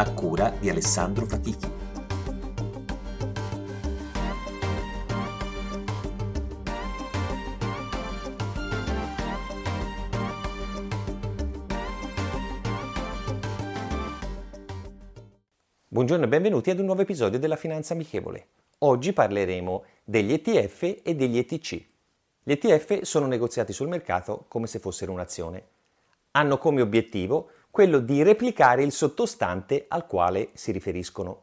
a 0.00 0.12
cura 0.12 0.50
di 0.50 0.70
Alessandro 0.70 1.26
Fatichi. 1.26 1.66
Buongiorno 15.88 16.26
e 16.26 16.28
benvenuti 16.28 16.70
ad 16.70 16.78
un 16.78 16.84
nuovo 16.84 17.02
episodio 17.02 17.40
della 17.40 17.56
Finanza 17.56 17.94
Amichevole. 17.94 18.46
Oggi 18.78 19.12
parleremo 19.12 19.84
degli 20.04 20.32
ETF 20.32 21.00
e 21.02 21.16
degli 21.16 21.38
ETC. 21.38 21.84
Gli 22.44 22.52
ETF 22.52 23.02
sono 23.02 23.26
negoziati 23.26 23.72
sul 23.72 23.88
mercato 23.88 24.44
come 24.46 24.68
se 24.68 24.78
fossero 24.78 25.10
un'azione. 25.10 25.64
Hanno 26.30 26.56
come 26.58 26.82
obiettivo 26.82 27.50
quello 27.78 28.00
di 28.00 28.24
replicare 28.24 28.82
il 28.82 28.90
sottostante 28.90 29.84
al 29.86 30.04
quale 30.04 30.48
si 30.54 30.72
riferiscono, 30.72 31.42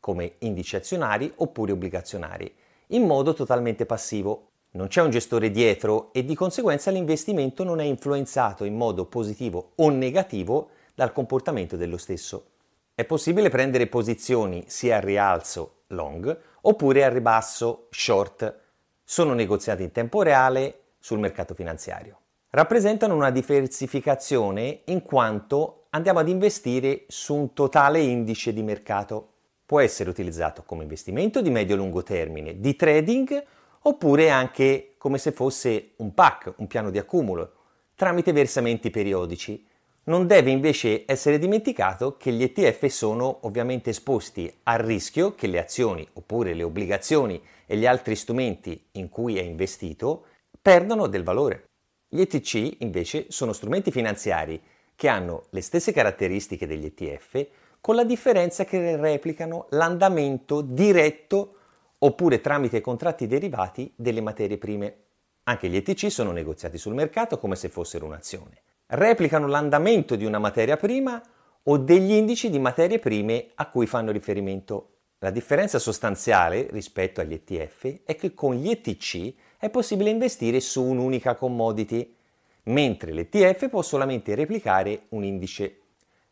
come 0.00 0.34
indici 0.40 0.76
azionari 0.76 1.32
oppure 1.36 1.72
obbligazionari, 1.72 2.54
in 2.88 3.06
modo 3.06 3.32
totalmente 3.32 3.86
passivo. 3.86 4.48
Non 4.72 4.88
c'è 4.88 5.00
un 5.00 5.08
gestore 5.08 5.50
dietro 5.50 6.12
e 6.12 6.26
di 6.26 6.34
conseguenza 6.34 6.90
l'investimento 6.90 7.64
non 7.64 7.80
è 7.80 7.84
influenzato 7.84 8.64
in 8.64 8.76
modo 8.76 9.06
positivo 9.06 9.72
o 9.76 9.88
negativo 9.88 10.72
dal 10.94 11.14
comportamento 11.14 11.78
dello 11.78 11.96
stesso. 11.96 12.48
È 12.94 13.06
possibile 13.06 13.48
prendere 13.48 13.86
posizioni 13.86 14.64
sia 14.66 14.96
al 14.96 15.02
rialzo 15.02 15.84
long 15.86 16.38
oppure 16.60 17.02
al 17.02 17.12
ribasso 17.12 17.86
short. 17.88 18.60
Sono 19.02 19.32
negoziati 19.32 19.84
in 19.84 19.90
tempo 19.90 20.20
reale 20.20 20.80
sul 20.98 21.18
mercato 21.18 21.54
finanziario 21.54 22.21
rappresentano 22.54 23.14
una 23.14 23.30
diversificazione 23.30 24.82
in 24.86 25.00
quanto 25.00 25.86
andiamo 25.90 26.18
ad 26.18 26.28
investire 26.28 27.04
su 27.08 27.34
un 27.34 27.54
totale 27.54 28.00
indice 28.00 28.52
di 28.52 28.62
mercato. 28.62 29.28
Può 29.64 29.80
essere 29.80 30.10
utilizzato 30.10 30.62
come 30.62 30.82
investimento 30.82 31.40
di 31.40 31.48
medio-lungo 31.48 32.02
termine, 32.02 32.60
di 32.60 32.76
trading 32.76 33.42
oppure 33.84 34.28
anche 34.28 34.94
come 34.98 35.16
se 35.16 35.32
fosse 35.32 35.92
un 35.96 36.12
pack, 36.12 36.52
un 36.56 36.66
piano 36.66 36.90
di 36.90 36.98
accumulo, 36.98 37.52
tramite 37.94 38.32
versamenti 38.32 38.90
periodici. 38.90 39.66
Non 40.04 40.26
deve 40.26 40.50
invece 40.50 41.04
essere 41.06 41.38
dimenticato 41.38 42.18
che 42.18 42.32
gli 42.32 42.42
ETF 42.42 42.84
sono 42.86 43.38
ovviamente 43.46 43.90
esposti 43.90 44.52
al 44.64 44.80
rischio 44.80 45.34
che 45.34 45.46
le 45.46 45.58
azioni 45.58 46.06
oppure 46.12 46.52
le 46.52 46.64
obbligazioni 46.64 47.42
e 47.64 47.78
gli 47.78 47.86
altri 47.86 48.14
strumenti 48.14 48.88
in 48.92 49.08
cui 49.08 49.38
è 49.38 49.42
investito 49.42 50.26
perdano 50.60 51.06
del 51.06 51.24
valore. 51.24 51.68
Gli 52.14 52.20
ETC 52.20 52.76
invece 52.80 53.24
sono 53.30 53.54
strumenti 53.54 53.90
finanziari 53.90 54.60
che 54.94 55.08
hanno 55.08 55.46
le 55.48 55.62
stesse 55.62 55.92
caratteristiche 55.92 56.66
degli 56.66 56.84
ETF 56.84 57.46
con 57.80 57.94
la 57.94 58.04
differenza 58.04 58.66
che 58.66 58.98
replicano 58.98 59.64
l'andamento 59.70 60.60
diretto 60.60 61.54
oppure 61.96 62.42
tramite 62.42 62.82
contratti 62.82 63.26
derivati 63.26 63.90
delle 63.96 64.20
materie 64.20 64.58
prime. 64.58 64.96
Anche 65.44 65.70
gli 65.70 65.76
ETC 65.76 66.10
sono 66.10 66.32
negoziati 66.32 66.76
sul 66.76 66.92
mercato 66.92 67.38
come 67.38 67.56
se 67.56 67.70
fossero 67.70 68.04
un'azione. 68.04 68.60
Replicano 68.88 69.46
l'andamento 69.46 70.14
di 70.14 70.26
una 70.26 70.38
materia 70.38 70.76
prima 70.76 71.18
o 71.62 71.78
degli 71.78 72.12
indici 72.12 72.50
di 72.50 72.58
materie 72.58 72.98
prime 72.98 73.52
a 73.54 73.70
cui 73.70 73.86
fanno 73.86 74.12
riferimento. 74.12 74.88
La 75.20 75.30
differenza 75.30 75.78
sostanziale 75.78 76.68
rispetto 76.72 77.22
agli 77.22 77.32
ETF 77.32 78.00
è 78.04 78.16
che 78.16 78.34
con 78.34 78.54
gli 78.54 78.68
ETC 78.68 79.32
è 79.62 79.70
possibile 79.70 80.10
investire 80.10 80.58
su 80.58 80.82
un'unica 80.82 81.36
commodity, 81.36 82.16
mentre 82.64 83.12
l'ETF 83.12 83.68
può 83.68 83.80
solamente 83.80 84.34
replicare 84.34 85.02
un 85.10 85.22
indice. 85.22 85.82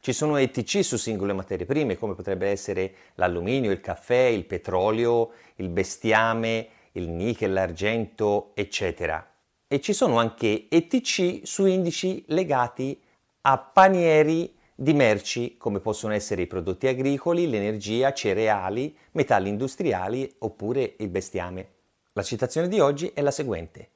Ci 0.00 0.12
sono 0.12 0.38
ETC 0.38 0.82
su 0.82 0.96
singole 0.96 1.32
materie 1.32 1.64
prime, 1.64 1.96
come 1.96 2.16
potrebbe 2.16 2.48
essere 2.48 2.92
l'alluminio, 3.14 3.70
il 3.70 3.80
caffè, 3.80 4.24
il 4.24 4.44
petrolio, 4.44 5.34
il 5.56 5.68
bestiame, 5.68 6.66
il 6.94 7.08
nickel, 7.10 7.52
l'argento, 7.52 8.50
eccetera. 8.54 9.24
E 9.68 9.80
ci 9.80 9.92
sono 9.92 10.18
anche 10.18 10.66
ETC 10.68 11.42
su 11.44 11.66
indici 11.66 12.24
legati 12.26 13.00
a 13.42 13.56
panieri 13.56 14.52
di 14.74 14.94
merci 14.94 15.56
come 15.58 15.78
possono 15.78 16.12
essere 16.12 16.42
i 16.42 16.46
prodotti 16.48 16.88
agricoli, 16.88 17.48
l'energia, 17.48 18.12
cereali, 18.12 18.96
metalli 19.12 19.48
industriali 19.48 20.28
oppure 20.38 20.94
il 20.98 21.08
bestiame. 21.08 21.81
La 22.14 22.22
citazione 22.22 22.68
di 22.68 22.78
oggi 22.78 23.10
è 23.14 23.22
la 23.22 23.30
seguente. 23.30 23.88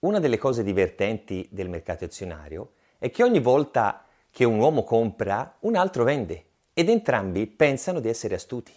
Una 0.00 0.18
delle 0.18 0.38
cose 0.38 0.62
divertenti 0.62 1.46
del 1.50 1.68
mercato 1.68 2.06
azionario 2.06 2.72
è 2.96 3.10
che 3.10 3.22
ogni 3.22 3.38
volta 3.38 4.06
che 4.30 4.44
un 4.44 4.58
uomo 4.58 4.82
compra, 4.82 5.58
un 5.60 5.76
altro 5.76 6.04
vende 6.04 6.44
ed 6.72 6.88
entrambi 6.88 7.46
pensano 7.46 8.00
di 8.00 8.08
essere 8.08 8.34
astuti. 8.34 8.72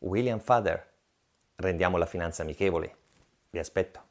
William 0.00 0.38
Father. 0.38 0.86
Rendiamo 1.56 1.96
la 1.96 2.04
finanza 2.04 2.42
amichevole. 2.42 2.94
Vi 3.48 3.58
aspetto. 3.58 4.08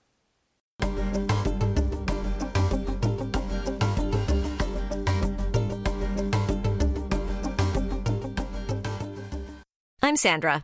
I'm 10.02 10.16
Sandra, 10.16 10.64